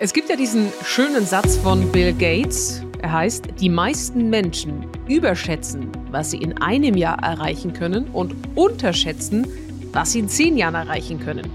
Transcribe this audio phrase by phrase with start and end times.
[0.00, 2.84] Es gibt ja diesen schönen Satz von Bill Gates.
[3.02, 9.44] Er heißt, die meisten Menschen überschätzen, was sie in einem Jahr erreichen können und unterschätzen,
[9.92, 11.50] was sie in zehn Jahren erreichen können.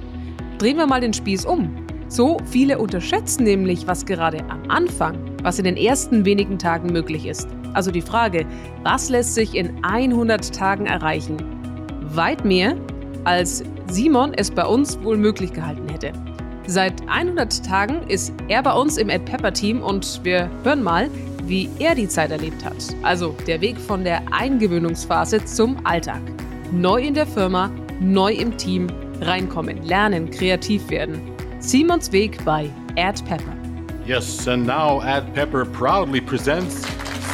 [0.58, 1.74] Drehen wir mal den Spieß um.
[2.10, 7.26] So viele unterschätzen nämlich, was gerade am Anfang, was in den ersten wenigen Tagen möglich
[7.26, 7.48] ist.
[7.72, 8.46] Also die Frage,
[8.84, 11.38] was lässt sich in 100 Tagen erreichen?
[12.14, 12.76] Weit mehr,
[13.24, 16.12] als Simon es bei uns wohl möglich gehalten hätte.
[16.66, 21.10] Seit 100 Tagen ist er bei uns im Ed Pepper Team und wir hören mal,
[21.46, 22.76] wie er die Zeit erlebt hat.
[23.02, 26.22] Also der Weg von der Eingewöhnungsphase zum Alltag.
[26.72, 28.88] Neu in der Firma, neu im Team,
[29.22, 31.22] reinkommen, lernen, kreativ werden.
[31.60, 33.54] Simons Weg bei Ed Pepper.
[34.06, 36.86] Yes, and now Ad Pepper proudly presents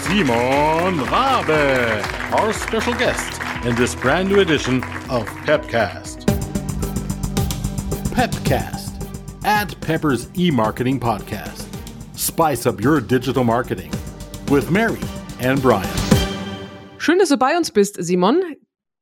[0.04, 6.26] Simon Rabe, our special guest in this brand new edition of Pepcast.
[8.14, 8.79] Pepcast,
[9.60, 11.68] Ad Pepper's e marketing podcast.
[12.16, 13.92] Spice up your digital marketing
[14.50, 15.02] with Mary
[15.42, 15.84] and Brian.
[16.98, 18.42] Schön, dass du bei uns bist, Simon.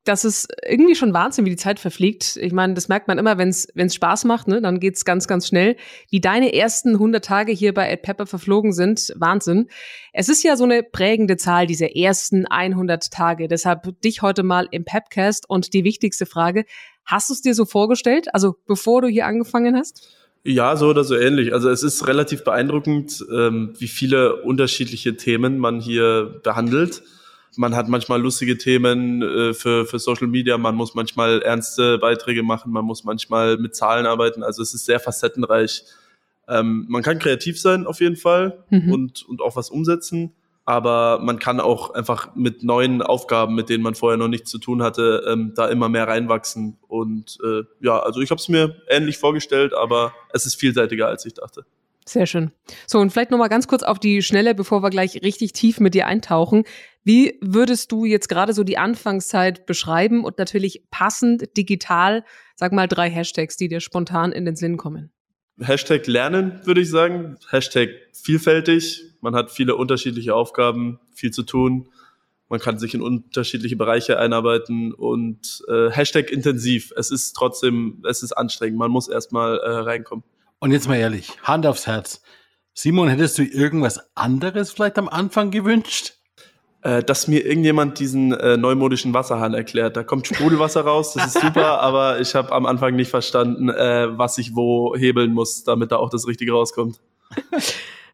[0.03, 2.37] Das ist irgendwie schon Wahnsinn, wie die Zeit verfliegt.
[2.37, 4.59] Ich meine, das merkt man immer, wenn es Spaß macht, ne?
[4.59, 5.75] dann geht's ganz, ganz schnell.
[6.09, 9.67] Wie deine ersten 100 Tage hier bei Ed Pepper verflogen sind, Wahnsinn.
[10.11, 13.47] Es ist ja so eine prägende Zahl, diese ersten 100 Tage.
[13.47, 16.65] Deshalb dich heute mal im Pepcast und die wichtigste Frage,
[17.05, 20.16] hast du es dir so vorgestellt, also bevor du hier angefangen hast?
[20.43, 21.53] Ja, so oder so ähnlich.
[21.53, 27.03] Also es ist relativ beeindruckend, ähm, wie viele unterschiedliche Themen man hier behandelt
[27.57, 32.43] man hat manchmal lustige Themen äh, für, für Social Media, man muss manchmal ernste Beiträge
[32.43, 34.43] machen, man muss manchmal mit Zahlen arbeiten.
[34.43, 35.83] Also es ist sehr facettenreich.
[36.47, 38.91] Ähm, man kann kreativ sein auf jeden Fall mhm.
[38.91, 40.33] und, und auch was umsetzen,
[40.67, 44.57] aber man kann auch einfach mit neuen Aufgaben, mit denen man vorher noch nichts zu
[44.57, 46.77] tun hatte, ähm, da immer mehr reinwachsen.
[46.89, 51.25] Und äh, ja, also ich habe es mir ähnlich vorgestellt, aber es ist vielseitiger, als
[51.25, 51.65] ich dachte.
[52.05, 52.51] Sehr schön.
[52.85, 55.93] So, und vielleicht nochmal ganz kurz auf die Schnelle, bevor wir gleich richtig tief mit
[55.93, 56.65] dir eintauchen.
[57.05, 62.25] Wie würdest du jetzt gerade so die Anfangszeit beschreiben und natürlich passend digital,
[62.55, 65.13] sag mal drei Hashtags, die dir spontan in den Sinn kommen?
[65.59, 67.37] Hashtag lernen, würde ich sagen.
[67.49, 69.03] Hashtag vielfältig.
[69.21, 71.89] Man hat viele unterschiedliche Aufgaben, viel zu tun.
[72.49, 76.93] Man kann sich in unterschiedliche Bereiche einarbeiten und äh, Hashtag intensiv.
[76.95, 78.79] Es ist trotzdem, es ist anstrengend.
[78.79, 80.23] Man muss erstmal äh, reinkommen.
[80.59, 82.21] Und jetzt mal ehrlich, Hand aufs Herz.
[82.73, 86.16] Simon, hättest du irgendwas anderes vielleicht am Anfang gewünscht?
[86.83, 89.97] Äh, dass mir irgendjemand diesen äh, neumodischen Wasserhahn erklärt.
[89.97, 94.17] Da kommt Sprudelwasser raus, das ist super, aber ich habe am Anfang nicht verstanden, äh,
[94.17, 96.99] was ich wo hebeln muss, damit da auch das Richtige rauskommt.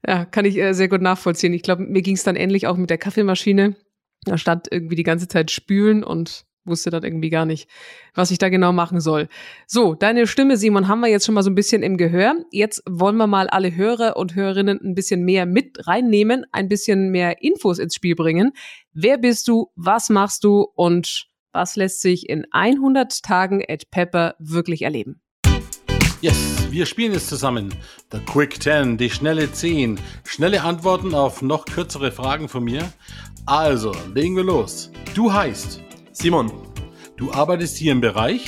[0.05, 1.53] Ja, kann ich äh, sehr gut nachvollziehen.
[1.53, 3.77] Ich glaube, mir ging es dann ähnlich auch mit der Kaffeemaschine.
[4.25, 7.69] Da stand irgendwie die ganze Zeit spülen und wusste dann irgendwie gar nicht,
[8.13, 9.27] was ich da genau machen soll.
[9.67, 12.35] So, deine Stimme, Simon, haben wir jetzt schon mal so ein bisschen im Gehör.
[12.51, 17.09] Jetzt wollen wir mal alle Hörer und Hörerinnen ein bisschen mehr mit reinnehmen, ein bisschen
[17.09, 18.51] mehr Infos ins Spiel bringen.
[18.93, 19.71] Wer bist du?
[19.75, 20.67] Was machst du?
[20.75, 25.21] Und was lässt sich in 100 Tagen at Pepper wirklich erleben?
[26.21, 27.75] Yes, wir spielen es zusammen.
[28.11, 29.99] The Quick 10, die schnelle 10.
[30.23, 32.93] Schnelle Antworten auf noch kürzere Fragen von mir.
[33.45, 34.89] Also, legen wir los.
[35.15, 35.81] Du heißt
[36.13, 36.51] Simon.
[37.17, 38.45] Du arbeitest hier im Bereich?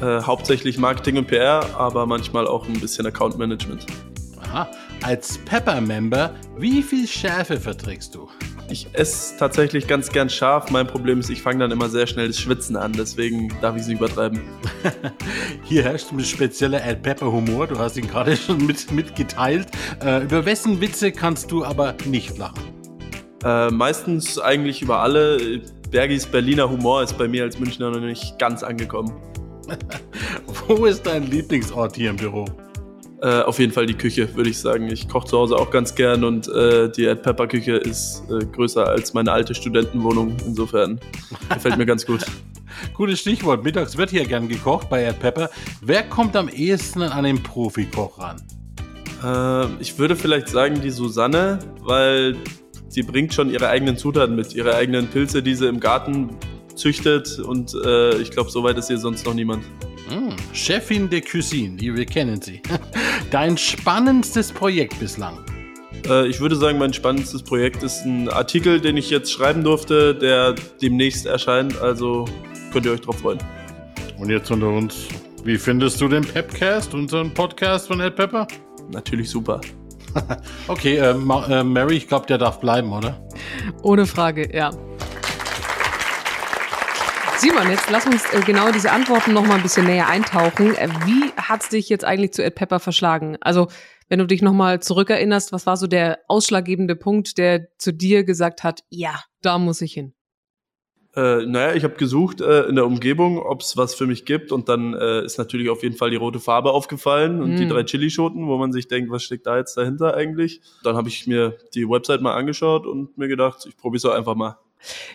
[0.00, 3.86] Äh, hauptsächlich Marketing und PR, aber manchmal auch ein bisschen Account Management.
[4.40, 4.70] Aha.
[5.02, 8.28] Als Pepper-Member, wie viel Schärfe verträgst du?
[8.70, 10.70] Ich esse tatsächlich ganz gern scharf.
[10.70, 13.82] Mein Problem ist, ich fange dann immer sehr schnell das Schwitzen an, deswegen darf ich
[13.82, 14.40] es übertreiben.
[15.64, 19.66] Hier herrscht ein spezieller Ad Pepper Humor, du hast ihn gerade schon mit, mitgeteilt.
[20.04, 22.62] Äh, über wessen Witze kannst du aber nicht lachen?
[23.44, 25.62] Äh, meistens eigentlich über alle.
[25.92, 29.12] Bergis Berliner Humor ist bei mir als Münchner noch nicht ganz angekommen.
[30.66, 32.46] Wo ist dein Lieblingsort hier im Büro?
[33.20, 34.88] Äh, auf jeden Fall die Küche, würde ich sagen.
[34.88, 38.42] Ich koche zu Hause auch ganz gern und äh, die Ed Pepper Küche ist äh,
[38.42, 40.34] größer als meine alte Studentenwohnung.
[40.46, 40.98] Insofern
[41.52, 42.24] gefällt mir ganz gut.
[42.94, 43.62] Gutes Stichwort.
[43.62, 45.50] Mittags wird hier gern gekocht bei Ed Pepper.
[45.82, 48.40] Wer kommt am ehesten an den Profikoch ran?
[49.22, 52.38] Äh, ich würde vielleicht sagen die Susanne, weil
[52.92, 56.30] sie bringt schon ihre eigenen Zutaten mit, ihre eigenen Pilze, die sie im Garten
[56.74, 59.64] züchtet und äh, ich glaube, so weit ist hier sonst noch niemand.
[60.10, 62.60] Mm, Chefin de Cuisine, wir kennen sie.
[63.30, 65.38] Dein spannendstes Projekt bislang?
[66.06, 70.14] Äh, ich würde sagen, mein spannendstes Projekt ist ein Artikel, den ich jetzt schreiben durfte,
[70.14, 72.26] der demnächst erscheint, also
[72.72, 73.38] könnt ihr euch drauf freuen.
[74.18, 75.08] Und jetzt unter uns,
[75.44, 78.46] wie findest du den Pepcast, unseren Podcast von Ed Pepper?
[78.90, 79.60] Natürlich super.
[80.68, 83.26] Okay, äh, äh, Mary, ich glaube, der darf bleiben, oder?
[83.82, 84.70] Ohne Frage, ja.
[87.38, 90.76] Simon, jetzt lass uns äh, genau diese Antworten noch mal ein bisschen näher eintauchen.
[90.76, 93.36] Äh, wie hat es dich jetzt eigentlich zu Ed Pepper verschlagen?
[93.40, 93.68] Also,
[94.08, 98.62] Wenn du dich nochmal zurückerinnerst, was war so der ausschlaggebende Punkt, der zu dir gesagt
[98.62, 100.12] hat, ja, da muss ich hin?
[101.14, 104.50] Äh, naja, ich habe gesucht äh, in der Umgebung, ob es was für mich gibt
[104.50, 107.56] und dann äh, ist natürlich auf jeden Fall die rote Farbe aufgefallen und mm.
[107.58, 110.62] die drei Chilischoten, wo man sich denkt, was steckt da jetzt dahinter eigentlich?
[110.82, 114.34] Dann habe ich mir die Website mal angeschaut und mir gedacht, ich probiere es einfach
[114.34, 114.58] mal.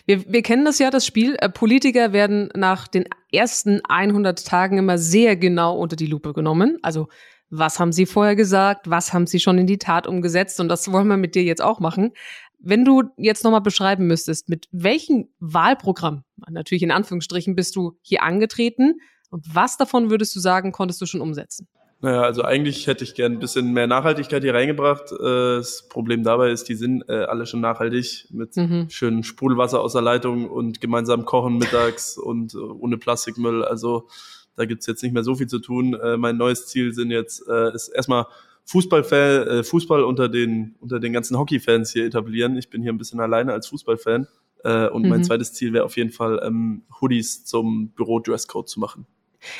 [0.06, 1.36] Wir, wir kennen das ja, das Spiel.
[1.40, 6.78] Äh, Politiker werden nach den ersten 100 Tagen immer sehr genau unter die Lupe genommen.
[6.82, 7.08] Also
[7.50, 10.92] was haben sie vorher gesagt, was haben sie schon in die Tat umgesetzt und das
[10.92, 12.12] wollen wir mit dir jetzt auch machen.
[12.58, 18.22] Wenn du jetzt nochmal beschreiben müsstest, mit welchem Wahlprogramm, natürlich in Anführungsstrichen, bist du hier
[18.22, 19.00] angetreten
[19.30, 21.68] und was davon würdest du sagen, konntest du schon umsetzen?
[22.00, 25.10] Naja, also eigentlich hätte ich gern ein bisschen mehr Nachhaltigkeit hier reingebracht.
[25.10, 28.88] Äh, das Problem dabei ist, die sind äh, alle schon nachhaltig mit mhm.
[28.88, 33.64] schönem Sprudelwasser aus der Leitung und gemeinsam kochen mittags und äh, ohne Plastikmüll.
[33.64, 34.08] Also
[34.54, 35.96] da gibt's jetzt nicht mehr so viel zu tun.
[36.16, 38.26] Mein neues Ziel sind jetzt ist erstmal
[38.68, 42.58] Fußballfan, äh, Fußball unter den, unter den ganzen Hockeyfans hier etablieren.
[42.58, 44.28] Ich bin hier ein bisschen alleine als Fußballfan.
[44.62, 45.08] Äh, und mhm.
[45.08, 49.06] mein zweites Ziel wäre auf jeden Fall, ähm, Hoodies zum Büro-Dresscode zu machen.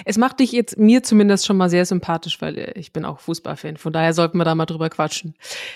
[0.04, 3.20] Es macht dich jetzt mir zumindest schon mal sehr sympathisch, weil äh, ich bin auch
[3.20, 3.76] Fußballfan.
[3.76, 5.34] Von daher sollten wir da mal drüber quatschen.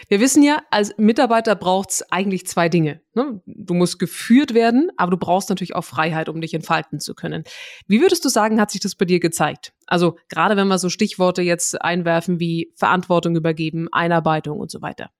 [0.09, 3.00] Wir wissen ja, als Mitarbeiter braucht's eigentlich zwei Dinge.
[3.14, 3.41] Ne?
[3.47, 7.44] Du musst geführt werden, aber du brauchst natürlich auch Freiheit, um dich entfalten zu können.
[7.87, 9.73] Wie würdest du sagen, hat sich das bei dir gezeigt?
[9.87, 15.11] Also gerade wenn wir so Stichworte jetzt einwerfen wie Verantwortung übergeben, Einarbeitung und so weiter.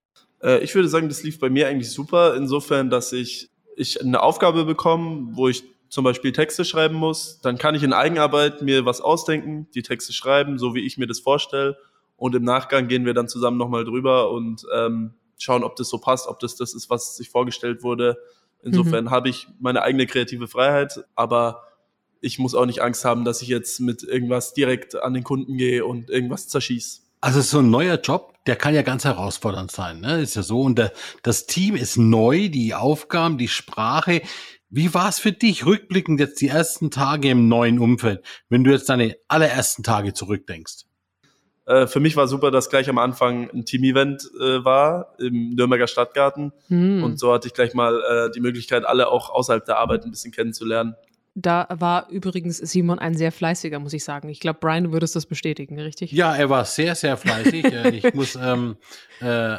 [0.41, 4.21] Äh, ich würde sagen, das lief bei mir eigentlich super, insofern, dass ich, ich eine
[4.21, 5.63] Aufgabe bekomme, wo ich
[5.93, 10.11] zum Beispiel Texte schreiben muss, dann kann ich in Eigenarbeit mir was ausdenken, die Texte
[10.11, 11.77] schreiben, so wie ich mir das vorstelle.
[12.17, 15.99] Und im Nachgang gehen wir dann zusammen nochmal drüber und ähm, schauen, ob das so
[15.99, 18.17] passt, ob das das ist, was sich vorgestellt wurde.
[18.63, 19.11] Insofern mhm.
[19.11, 21.61] habe ich meine eigene kreative Freiheit, aber
[22.21, 25.57] ich muss auch nicht Angst haben, dass ich jetzt mit irgendwas direkt an den Kunden
[25.57, 27.01] gehe und irgendwas zerschieße.
[27.21, 30.21] Also so ein neuer Job, der kann ja ganz herausfordernd sein, ne?
[30.21, 30.61] Ist ja so.
[30.61, 30.91] Und der,
[31.21, 34.21] das Team ist neu, die Aufgaben, die Sprache,
[34.69, 38.71] wie war es für dich, rückblickend jetzt die ersten Tage im neuen Umfeld, wenn du
[38.71, 40.85] jetzt deine allerersten Tage zurückdenkst?
[41.65, 45.87] Äh, für mich war super, dass gleich am Anfang ein Team-Event äh, war im Nürnberger
[45.87, 46.51] Stadtgarten.
[46.67, 47.03] Hm.
[47.03, 50.11] Und so hatte ich gleich mal äh, die Möglichkeit, alle auch außerhalb der Arbeit ein
[50.11, 50.95] bisschen kennenzulernen.
[51.35, 54.29] Da war übrigens Simon ein sehr fleißiger, muss ich sagen.
[54.29, 56.11] Ich glaube, Brian, du würdest das bestätigen, richtig?
[56.11, 57.63] Ja, er war sehr, sehr fleißig.
[57.73, 58.75] Äh, ich muss ähm,
[59.21, 59.57] äh,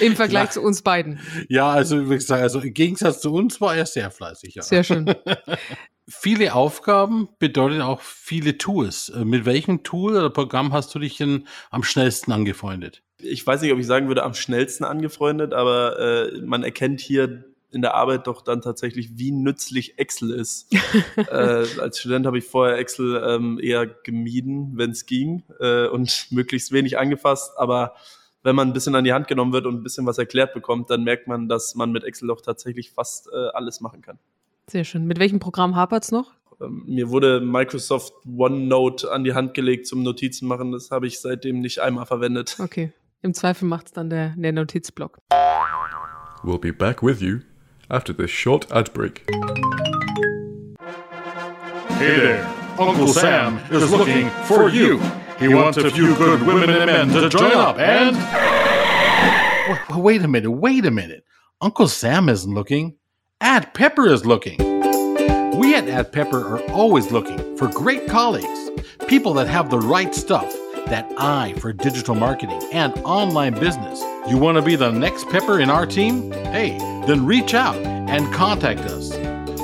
[0.00, 0.50] im Vergleich ja.
[0.50, 1.20] zu uns beiden.
[1.48, 4.54] Ja, also wie gesagt, also im Gegensatz zu uns war er sehr fleißig.
[4.54, 4.62] Ja.
[4.62, 5.14] Sehr schön.
[6.08, 9.10] viele Aufgaben bedeutet auch viele Tools.
[9.10, 13.02] Äh, mit welchem Tool oder Programm hast du dich denn am schnellsten angefreundet?
[13.20, 17.44] Ich weiß nicht, ob ich sagen würde, am schnellsten angefreundet, aber äh, man erkennt hier
[17.70, 20.72] in der Arbeit doch dann tatsächlich, wie nützlich Excel ist.
[21.16, 26.26] äh, als Student habe ich vorher Excel ähm, eher gemieden, wenn es ging, äh, und
[26.30, 27.52] möglichst wenig angefasst.
[27.56, 27.94] Aber
[28.42, 30.90] wenn man ein bisschen an die Hand genommen wird und ein bisschen was erklärt bekommt,
[30.90, 34.18] dann merkt man, dass man mit Excel doch tatsächlich fast äh, alles machen kann.
[34.66, 35.06] Sehr schön.
[35.06, 36.32] Mit welchem Programm hapert's noch?
[36.60, 40.72] Ähm, mir wurde Microsoft OneNote an die Hand gelegt zum Notizen machen.
[40.72, 42.56] Das habe ich seitdem nicht einmal verwendet.
[42.58, 42.92] Okay.
[43.20, 45.18] Im Zweifel macht's dann der, der Notizblock.
[46.44, 47.40] We'll be back with you
[47.90, 49.24] after this short ad break.
[51.98, 52.46] Hey there,
[52.78, 55.00] Uncle Sam is looking for you.
[55.38, 58.16] He wants a few good women and men to join up and.
[60.02, 61.24] Wait a minute, wait a minute.
[61.60, 62.96] Uncle Sam isn't looking.
[63.40, 64.58] Ad Pepper is looking.
[65.58, 68.70] We at Ad Pepper are always looking for great colleagues,
[69.08, 70.54] people that have the right stuff,
[70.90, 74.00] that eye for digital marketing and online business.
[74.28, 76.30] You want to be the next Pepper in our team?
[76.30, 76.76] Hey,
[77.06, 79.16] then reach out and contact us.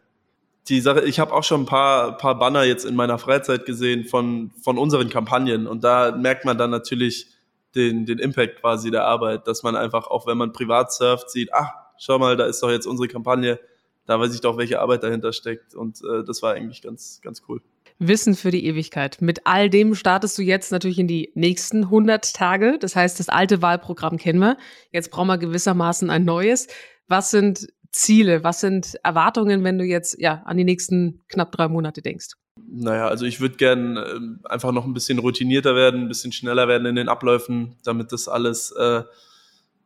[0.67, 4.03] die Sache, ich habe auch schon ein paar, paar Banner jetzt in meiner Freizeit gesehen
[4.03, 7.27] von, von unseren Kampagnen und da merkt man dann natürlich
[7.73, 11.53] den, den Impact quasi der Arbeit, dass man einfach, auch wenn man privat surft, sieht,
[11.53, 13.59] ach, schau mal, da ist doch jetzt unsere Kampagne,
[14.05, 17.41] da weiß ich doch, welche Arbeit dahinter steckt und äh, das war eigentlich ganz, ganz
[17.47, 17.61] cool.
[17.99, 19.21] Wissen für die Ewigkeit.
[19.21, 22.77] Mit all dem startest du jetzt natürlich in die nächsten 100 Tage.
[22.79, 24.57] Das heißt, das alte Wahlprogramm kennen wir.
[24.91, 26.67] Jetzt brauchen wir gewissermaßen ein neues.
[27.07, 28.43] Was sind Ziele?
[28.43, 32.35] Was sind Erwartungen, wenn du jetzt ja an die nächsten knapp drei Monate denkst?
[32.69, 36.67] Naja, also ich würde gern äh, einfach noch ein bisschen routinierter werden, ein bisschen schneller
[36.67, 39.03] werden in den Abläufen, damit das alles, äh,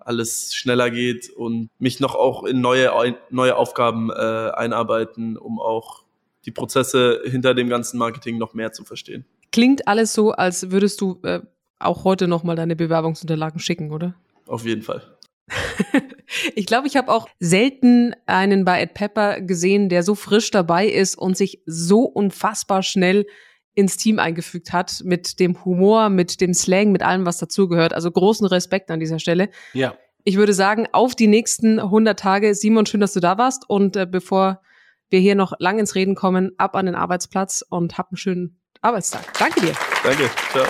[0.05, 6.03] alles schneller geht und mich noch auch in neue, neue Aufgaben äh, einarbeiten, um auch
[6.46, 9.25] die Prozesse hinter dem ganzen Marketing noch mehr zu verstehen.
[9.51, 11.41] Klingt alles so, als würdest du äh,
[11.79, 14.15] auch heute nochmal deine Bewerbungsunterlagen schicken, oder?
[14.48, 15.17] Auf jeden Fall.
[16.55, 20.88] ich glaube, ich habe auch selten einen bei Ed Pepper gesehen, der so frisch dabei
[20.88, 23.25] ist und sich so unfassbar schnell
[23.74, 27.94] ins Team eingefügt hat mit dem Humor, mit dem Slang, mit allem, was dazugehört.
[27.94, 29.50] Also großen Respekt an dieser Stelle.
[29.74, 29.96] Ja.
[30.24, 32.54] Ich würde sagen, auf die nächsten 100 Tage.
[32.54, 33.70] Simon, schön, dass du da warst.
[33.70, 34.62] Und äh, bevor
[35.10, 38.60] wir hier noch lang ins Reden kommen, ab an den Arbeitsplatz und hab einen schönen
[38.82, 39.22] Arbeitstag.
[39.38, 39.74] Danke dir.
[40.04, 40.30] Danke.
[40.51, 40.66] Ciao.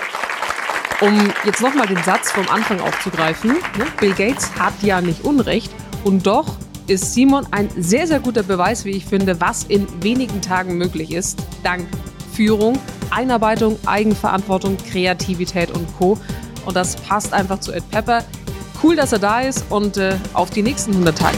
[1.02, 3.88] Um jetzt nochmal den Satz vom Anfang aufzugreifen, ne?
[4.00, 5.72] Bill Gates hat ja nicht Unrecht
[6.04, 10.42] und doch ist Simon ein sehr, sehr guter Beweis, wie ich finde, was in wenigen
[10.42, 11.88] Tagen möglich ist, dank
[12.34, 16.18] Führung, Einarbeitung, Eigenverantwortung, Kreativität und Co.
[16.66, 18.24] Und das passt einfach zu Ed Pepper.
[18.84, 21.38] Cool, dass er da ist und äh, auf die nächsten 100 Tage.